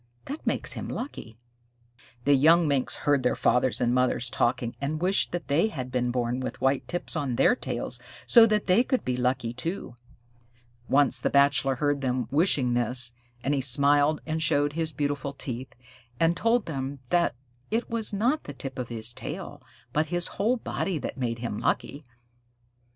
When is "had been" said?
5.67-6.09